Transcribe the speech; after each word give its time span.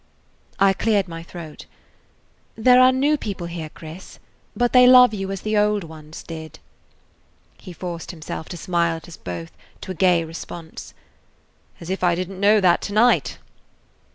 I 0.59 0.73
cleared 0.73 1.07
my 1.07 1.21
throat. 1.21 1.67
"There 2.55 2.81
are 2.81 2.91
new 2.91 3.17
people 3.17 3.45
here, 3.45 3.69
Chris, 3.69 4.17
but 4.55 4.73
they 4.73 4.87
love 4.87 5.13
you 5.13 5.31
as 5.31 5.41
the 5.41 5.55
old 5.55 5.83
ones 5.83 6.23
did." 6.23 6.57
He 7.59 7.71
forced 7.71 8.09
himself 8.09 8.49
to 8.49 8.57
smile 8.57 8.95
at 8.95 9.07
us 9.07 9.15
both, 9.15 9.51
to 9.81 9.91
a 9.91 9.93
gay 9.93 10.23
response. 10.23 10.95
"As 11.79 11.91
if 11.91 12.03
I 12.03 12.15
did 12.15 12.31
n't 12.31 12.39
know 12.39 12.59
that 12.59 12.81
to 12.81 12.93
night!" 12.93 13.37